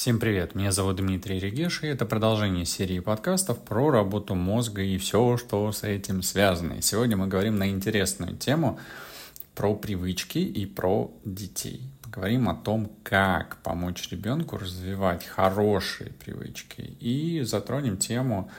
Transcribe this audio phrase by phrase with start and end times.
[0.00, 4.96] Всем привет, меня зовут Дмитрий Регеш, и это продолжение серии подкастов про работу мозга и
[4.96, 6.72] все, что с этим связано.
[6.72, 8.80] И сегодня мы говорим на интересную тему
[9.54, 11.82] про привычки и про детей.
[12.02, 18.50] Поговорим о том, как помочь ребенку развивать хорошие привычки и затронем тему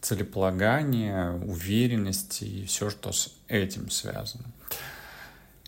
[0.00, 4.44] целеполагания, уверенности и все, что с этим связано.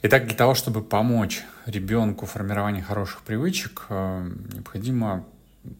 [0.00, 5.24] Итак, для того, чтобы помочь ребенку в формировании хороших привычек, э, необходимо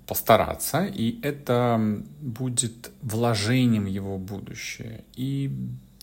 [0.07, 1.81] постараться, и это
[2.21, 5.05] будет вложением его будущее.
[5.15, 5.53] И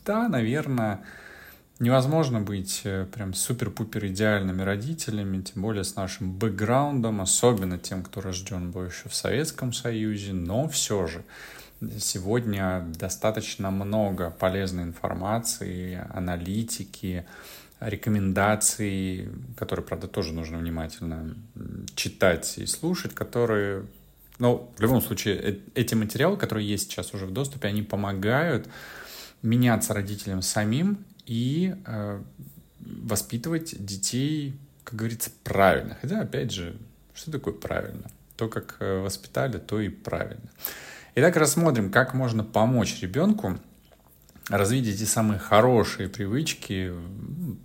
[0.06, 1.02] да, наверное,
[1.80, 8.22] невозможно быть э, прям супер-пупер идеальными родителями, тем более с нашим бэкграундом, особенно тем, кто
[8.22, 11.26] рожден был еще в Советском Союзе, но все же
[12.00, 17.26] сегодня достаточно много полезной информации, аналитики,
[17.80, 21.36] рекомендаций, которые, правда, тоже нужно внимательно
[21.96, 23.86] читать и слушать, которые,
[24.40, 28.68] ну, в любом случае, э, эти материалы, которые есть сейчас уже в доступе, они помогают
[29.42, 32.22] меняться родителям самим и э,
[32.80, 35.98] воспитывать детей, как говорится, правильно.
[36.02, 36.78] Хотя, опять же,
[37.14, 38.10] что такое правильно?
[38.38, 40.50] То, как э, воспитали, то и правильно.
[41.16, 43.58] Итак, рассмотрим, как можно помочь ребенку
[44.50, 46.94] развить эти самые хорошие привычки,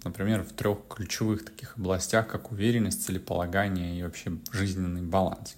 [0.04, 5.56] например, в трех ключевых таких областях, как уверенность, целеполагание и вообще жизненный баланс.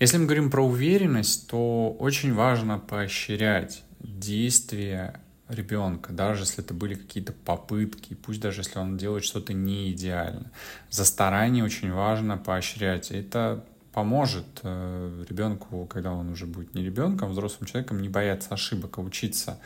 [0.00, 6.94] Если мы говорим про уверенность, то очень важно поощрять действия ребенка, даже если это были
[6.94, 10.50] какие-то попытки, пусть даже если он делает что-то не идеально.
[10.90, 13.10] За старание очень важно поощрять.
[13.10, 18.54] Это поможет э, ребенку, когда он уже будет не ребенком, а взрослым человеком, не бояться
[18.54, 19.58] ошибок, а учиться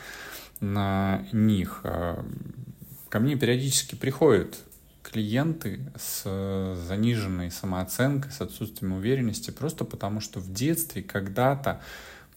[0.60, 1.80] на них.
[1.84, 2.24] А,
[3.08, 4.56] ко мне периодически приходят
[5.02, 6.24] клиенты с
[6.88, 11.80] заниженной самооценкой, с отсутствием уверенности, просто потому что в детстве когда-то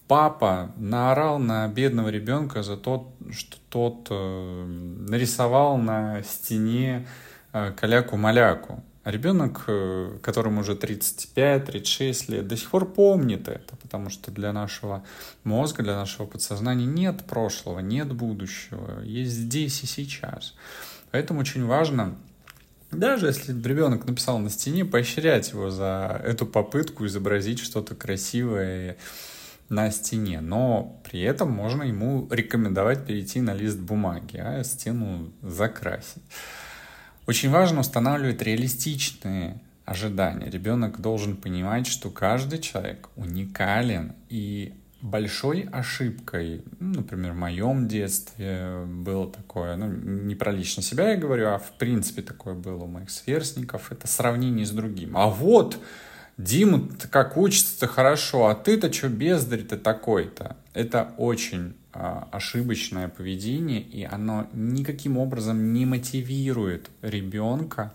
[0.06, 7.06] папа наорал на бедного ребенка за то, что тот э, нарисовал на стене
[7.52, 8.82] э, каляку-маляку.
[9.08, 14.52] А ребенок, э, которому уже 35-36 лет, до сих пор помнит это, потому что для
[14.52, 15.02] нашего
[15.44, 20.54] мозга, для нашего подсознания нет прошлого, нет будущего, есть здесь и сейчас.
[21.10, 22.16] Поэтому очень важно,
[22.90, 28.98] даже если ребенок написал на стене, поощрять его за эту попытку изобразить что-то красивое
[29.70, 36.22] на стене, но при этом можно ему рекомендовать перейти на лист бумаги, а стену закрасить.
[37.28, 40.48] Очень важно устанавливать реалистичные ожидания.
[40.48, 44.72] Ребенок должен понимать, что каждый человек уникален и
[45.02, 51.16] большой ошибкой, ну, например, в моем детстве было такое, ну, не про лично себя я
[51.18, 55.14] говорю, а в принципе такое было у моих сверстников, это сравнение с другим.
[55.14, 55.78] А вот
[56.38, 60.56] Дима как учится-то хорошо, а ты-то что бездарь-то такой-то?
[60.72, 67.92] Это очень ошибочное поведение, и оно никаким образом не мотивирует ребенка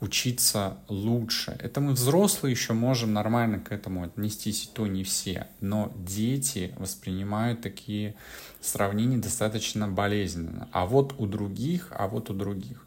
[0.00, 1.56] учиться лучше.
[1.60, 5.46] Это мы взрослые еще можем нормально к этому отнестись, и то не все.
[5.60, 8.16] Но дети воспринимают такие
[8.60, 10.68] сравнения достаточно болезненно.
[10.72, 12.84] А вот у других, а вот у других.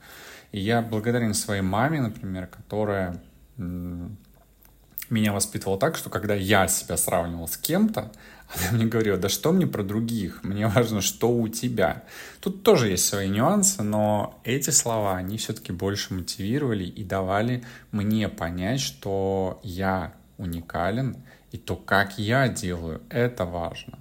[0.51, 3.21] И я благодарен своей маме, например, которая
[5.09, 8.11] меня воспитывала так, что когда я себя сравнивал с кем-то,
[8.55, 12.03] она мне говорила, да что мне про других, мне важно, что у тебя.
[12.39, 18.29] Тут тоже есть свои нюансы, но эти слова, они все-таки больше мотивировали и давали мне
[18.29, 21.17] понять, что я уникален,
[21.51, 23.99] и то, как я делаю, это важно.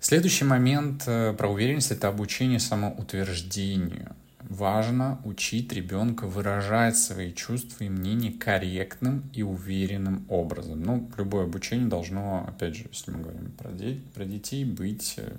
[0.00, 4.14] Следующий момент э, про уверенность— это обучение самоутверждению
[4.50, 10.82] важно учить ребенка выражать свои чувства и мнения корректным и уверенным образом.
[10.82, 15.36] Ну, любое обучение должно, опять же, если мы говорим про, де- про детей, быть э,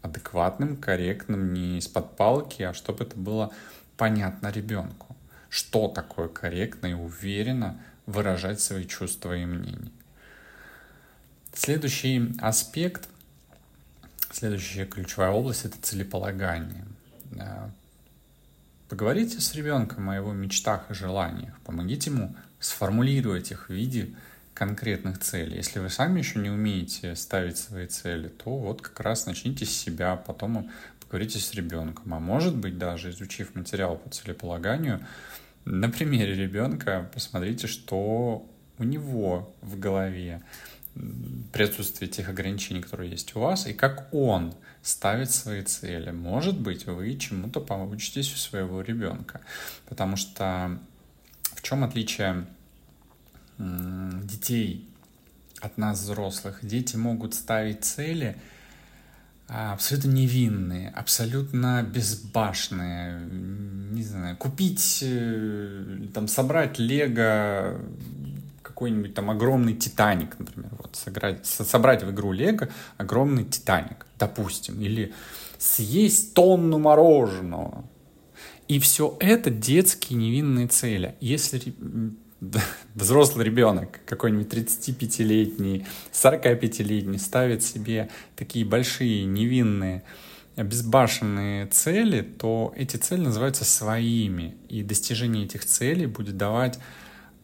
[0.00, 3.52] адекватным, корректным, не из-под палки, а чтобы это было
[3.98, 5.14] понятно ребенку.
[5.50, 9.92] Что такое корректно и уверенно выражать свои чувства и мнения.
[11.52, 13.10] Следующий аспект,
[14.32, 16.86] следующая ключевая область— это целеполагание
[18.88, 21.58] Поговорите с ребенком о его мечтах и желаниях.
[21.64, 24.14] Помогите ему сформулировать их в виде
[24.52, 25.56] конкретных целей.
[25.56, 29.70] Если вы сами еще не умеете ставить свои цели, то вот как раз начните с
[29.70, 30.70] себя, потом
[31.00, 32.12] поговорите с ребенком.
[32.12, 35.04] А может быть, даже изучив материал по целеполаганию,
[35.64, 38.46] на примере ребенка посмотрите, что
[38.78, 40.42] у него в голове
[41.52, 46.10] при отсутствии тех ограничений, которые есть у вас, и как он ставит свои цели.
[46.10, 49.40] Может быть, вы чему-то поучитесь у своего ребенка.
[49.86, 50.78] Потому что
[51.54, 52.46] в чем отличие
[53.58, 54.88] детей
[55.60, 56.58] от нас, взрослых.
[56.62, 58.36] Дети могут ставить цели
[59.48, 63.20] а, абсолютно невинные, абсолютно безбашенные.
[63.20, 67.80] Не знаю, купить, э, там, собрать лего
[68.74, 75.14] какой-нибудь там огромный Титаник, например, вот сыграть, собрать в игру Лего огромный Титаник, допустим, или
[75.58, 77.84] съесть тонну мороженого.
[78.66, 81.14] И все это детские невинные цели.
[81.20, 81.72] Если
[82.94, 90.02] взрослый ребенок, какой-нибудь 35-летний, 45-летний, ставит себе такие большие невинные
[90.56, 94.56] безбашенные цели, то эти цели называются своими.
[94.68, 96.78] И достижение этих целей будет давать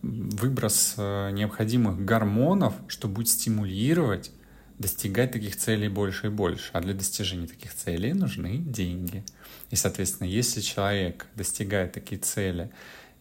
[0.02, 4.32] выброс э, необходимых гормонов, что будет стимулировать
[4.80, 6.70] достигать таких целей больше и больше.
[6.72, 9.22] А для достижения таких целей нужны деньги.
[9.70, 12.70] И, соответственно, если человек достигает такие цели,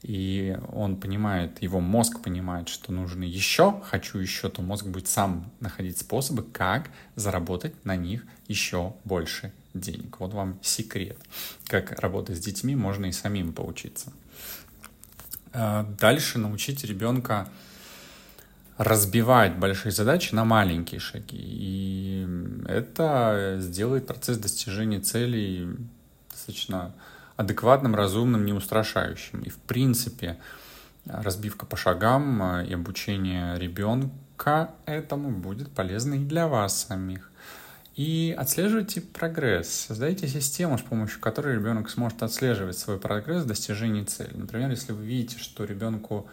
[0.02, 5.52] и он понимает, его мозг понимает, что нужно еще, хочу еще, то мозг будет сам
[5.60, 10.22] находить способы, как заработать на них еще больше денег.
[10.22, 11.18] Вот вам секрет.
[11.68, 14.14] Как работать с детьми, можно и самим поучиться.
[15.54, 17.48] А, дальше научить ребенка
[18.78, 21.38] разбивать большие задачи на маленькие шаги.
[21.38, 22.28] И
[22.68, 25.68] это сделает процесс достижения целей
[26.32, 26.94] достаточно
[27.36, 29.42] адекватным, разумным, не устрашающим.
[29.42, 30.38] И в принципе
[31.06, 37.29] разбивка по шагам и обучение ребенка этому будет полезно и для вас самих.
[38.00, 39.88] И отслеживайте прогресс.
[39.88, 44.32] Создайте систему, с помощью которой ребенок сможет отслеживать свой прогресс в цели.
[44.36, 46.26] Например, если вы видите, что ребенку,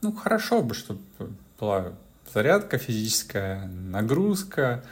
[0.00, 1.00] ну, хорошо бы, чтобы
[1.60, 1.92] была
[2.34, 4.82] зарядка физическая, нагрузка,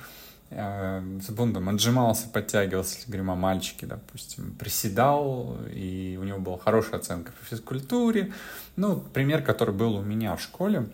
[0.50, 6.58] чтобы он там отжимался, подтягивался, если говорим о мальчике, допустим, приседал, и у него была
[6.58, 8.32] хорошая оценка по физкультуре.
[8.76, 10.90] Ну, пример, который был у меня в школе,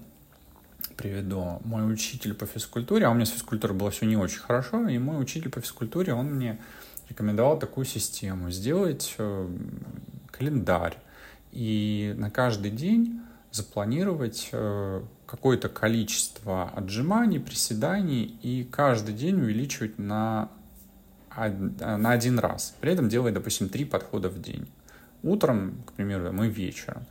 [0.97, 1.61] приведу.
[1.65, 4.99] Мой учитель по физкультуре, а у меня с физкультурой было все не очень хорошо, и
[4.99, 6.59] мой учитель по физкультуре, он мне
[7.09, 8.51] рекомендовал такую систему.
[8.51, 9.49] Сделать э,
[10.31, 10.99] календарь
[11.53, 13.21] и на каждый день
[13.53, 20.51] запланировать э, какое-то количество отжиманий, приседаний и каждый день увеличивать на,
[21.35, 22.75] на один раз.
[22.81, 24.69] При этом делать, допустим, три подхода в день.
[25.27, 27.05] Утром, к примеру, мы вечером.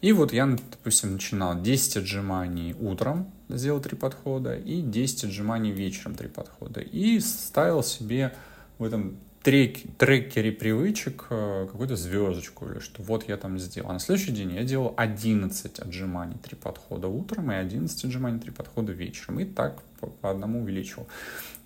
[0.00, 6.16] И вот я, допустим, начинал 10 отжиманий утром, сделал три подхода, и 10 отжиманий вечером
[6.16, 6.80] три подхода.
[6.80, 8.34] И ставил себе
[8.78, 13.90] в этом трек, трекере привычек э, какую-то звездочку или что вот я там сделал.
[13.90, 18.50] А на следующий день я делал 11 отжиманий, 3 подхода утром и 11 отжиманий, 3
[18.52, 19.40] подхода вечером.
[19.40, 21.06] И так по, по одному увеличивал.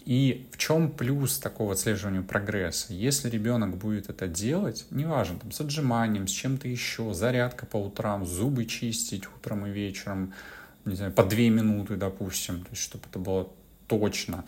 [0.07, 2.95] И в чем плюс такого отслеживания прогресса?
[2.95, 8.25] Если ребенок будет это делать, неважно, там, с отжиманием, с чем-то еще, зарядка по утрам,
[8.25, 10.33] зубы чистить утром и вечером,
[10.85, 13.51] не знаю, по 2 минуты, допустим, то есть чтобы это было
[13.89, 14.45] точно,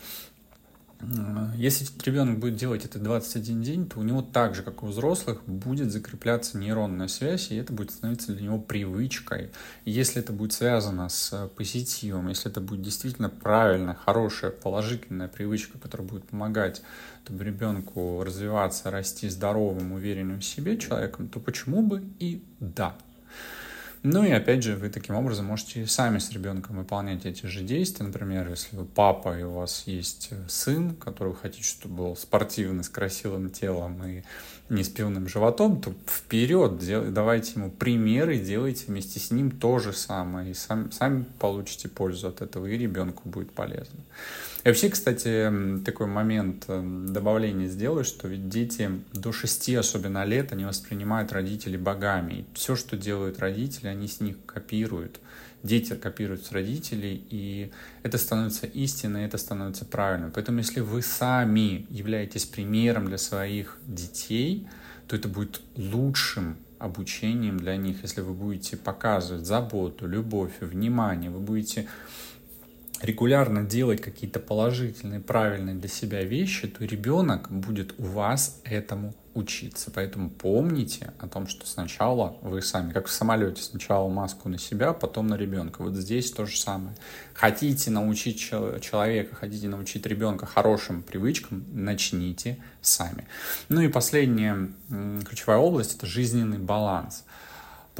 [1.55, 4.89] если ребенок будет делать это 21 день, то у него так же, как и у
[4.89, 9.51] взрослых, будет закрепляться нейронная связь, и это будет становиться для него привычкой.
[9.85, 15.77] И если это будет связано с позитивом, если это будет действительно правильная, хорошая, положительная привычка,
[15.77, 16.81] которая будет помогать
[17.29, 22.95] чтобы ребенку развиваться, расти здоровым, уверенным в себе человеком, то почему бы и да.
[24.01, 28.05] Ну и опять же, вы таким образом можете сами с ребенком выполнять эти же действия.
[28.05, 32.85] Например, если вы папа и у вас есть сын, который вы хотите, чтобы был спортивный,
[32.85, 34.23] с красивым телом и
[34.69, 39.79] не с пивным животом, то вперед, дел, давайте ему примеры, делайте вместе с ним то
[39.79, 43.99] же самое, и сам, сами получите пользу от этого, и ребенку будет полезно.
[44.63, 45.51] И вообще, кстати,
[45.85, 51.77] такой момент э, добавления сделаю, что ведь дети до 6, особенно лет, они воспринимают родителей
[51.77, 52.33] богами.
[52.33, 55.19] И все, что делают родители, они с них копируют.
[55.61, 57.71] Дети копируют с родителей, и
[58.03, 60.31] это становится истиной, это становится правильным.
[60.31, 64.67] Поэтому если вы сами являетесь примером для своих детей,
[65.07, 71.39] то это будет лучшим обучением для них, если вы будете показывать заботу, любовь, внимание, вы
[71.39, 71.87] будете
[73.01, 79.91] регулярно делать какие-то положительные, правильные для себя вещи, то ребенок будет у вас этому учиться.
[79.93, 84.91] Поэтому помните о том, что сначала вы сами, как в самолете, сначала маску на себя,
[84.91, 85.81] потом на ребенка.
[85.81, 86.95] Вот здесь то же самое.
[87.33, 93.25] Хотите научить человека, хотите научить ребенка хорошим привычкам, начните сами.
[93.69, 94.69] Ну и последняя
[95.25, 97.23] ключевая область– это жизненный баланс.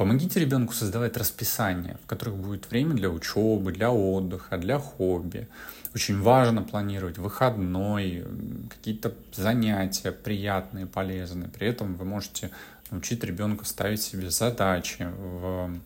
[0.00, 5.46] Помогите ребенку создавать расписание, в которых будет время для учебы, для отдыха, для хобби.
[5.94, 8.24] Очень важно планировать выходной,
[8.70, 11.50] какие-то занятия приятные, полезные.
[11.50, 12.50] При этом вы можете
[12.90, 15.78] научить ребенка ставить себе задачи в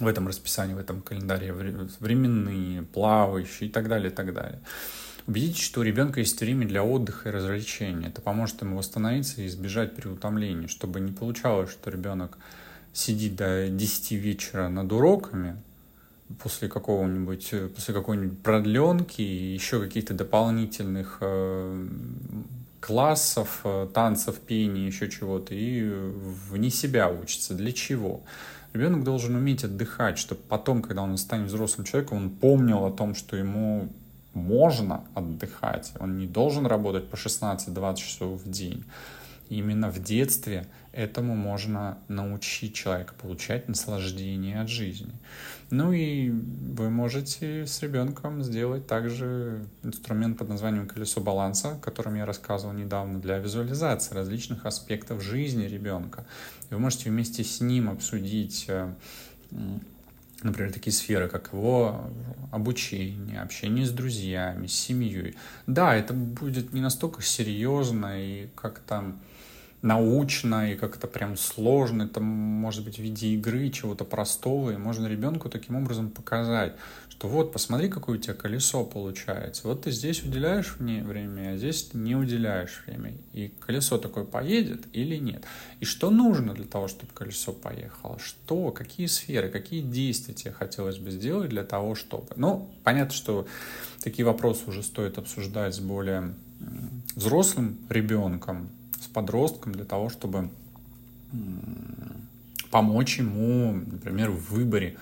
[0.00, 4.58] в этом расписании, в этом календаре временные, плавающие и так далее, и так далее.
[5.28, 8.08] Убедитесь, что у ребенка есть время для отдыха и развлечения.
[8.08, 12.36] Это поможет ему восстановиться и избежать переутомления, чтобы не получалось, что ребенок
[12.92, 15.56] сидит до 10 вечера над уроками,
[16.42, 21.86] после какого-нибудь, после какой-нибудь продленки и еще каких-то дополнительных э,
[22.80, 25.88] классов, э, танцев, пения, еще чего-то, и
[26.50, 27.54] вне себя учится.
[27.54, 28.22] Для чего?
[28.74, 33.14] Ребенок должен уметь отдыхать, чтобы потом, когда он станет взрослым человеком, он помнил о том,
[33.14, 33.88] что ему
[34.34, 35.92] можно отдыхать.
[35.98, 38.84] Он не должен работать по 16-20 часов в день.
[39.48, 45.12] Именно в детстве этому можно научить человека получать наслаждение от жизни.
[45.70, 52.14] Ну и вы можете с ребенком сделать также инструмент под названием колесо баланса, о котором
[52.14, 56.26] я рассказывал недавно, для визуализации различных аспектов жизни ребенка.
[56.70, 58.92] Вы можете вместе с ним обсудить э,
[60.42, 62.10] например, такие сферы, как его
[62.50, 65.36] обучение, общение с друзьями, с семьей.
[65.66, 69.14] Да, это будет не настолько серьезно и как-то
[69.82, 75.06] научно и как-то прям сложно, это может быть в виде игры, чего-то простого, и можно
[75.06, 76.74] ребенку таким образом показать,
[77.18, 79.66] что вот, посмотри, какое у тебя колесо получается.
[79.66, 83.14] Вот ты здесь уделяешь мне время, а здесь не уделяешь время.
[83.32, 85.44] И колесо такое поедет или нет.
[85.80, 88.20] И что нужно для того, чтобы колесо поехало?
[88.20, 92.28] Что, какие сферы, какие действия тебе хотелось бы сделать для того, чтобы...
[92.36, 93.48] Ну, понятно, что
[94.00, 96.34] такие вопросы уже стоит обсуждать с более
[97.16, 98.70] взрослым ребенком,
[99.18, 100.48] подростком для того, чтобы
[102.70, 104.96] помочь ему, например, в выборе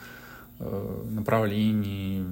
[0.58, 2.24] э, направлений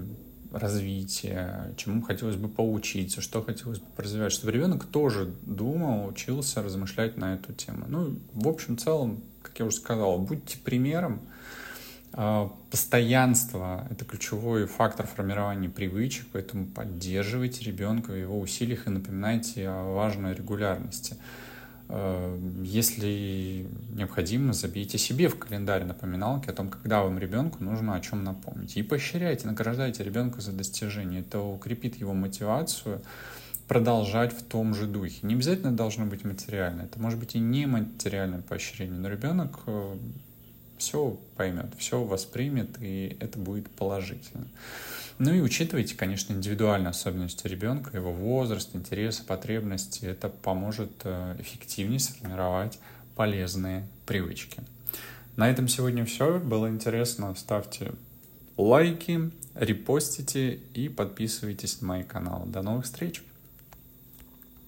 [0.50, 7.18] развития, чему хотелось бы поучиться, что хотелось бы развивать, чтобы ребенок тоже думал, учился размышлять
[7.18, 7.84] на эту тему.
[7.88, 11.20] Ну, в общем целом, как я уже сказал, будьте примером.
[12.14, 19.68] А, постоянство— это ключевой фактор формирования привычек, поэтому поддерживайте ребенка в его усилиях и напоминайте
[19.68, 21.16] о важной регулярности.
[22.62, 28.24] Если необходимо, забейте себе в календарь напоминалки о том, когда вам ребенку нужно о чем
[28.24, 28.76] напомнить.
[28.76, 31.20] И поощряйте, награждайте ребенка за достижение.
[31.20, 33.02] Это укрепит его мотивацию
[33.68, 35.18] продолжать в том же духе.
[35.22, 39.96] Не обязательно должно быть материально, это может быть и не материальное поощрение, но ребенок э,
[40.78, 44.46] все поймет, все воспримет, и это будет положительно.
[45.18, 50.04] Ну и учитывайте, конечно, индивидуальные особенности ребенка, его возраст, интересы, потребности.
[50.06, 52.78] Это поможет э, эффективнее сформировать
[53.14, 54.60] полезные привычки.
[55.36, 56.38] На этом сегодня все.
[56.38, 57.34] Было интересно.
[57.36, 57.92] Ставьте
[58.56, 62.44] лайки, репостите и подписывайтесь на мой канал.
[62.46, 63.22] До новых встреч!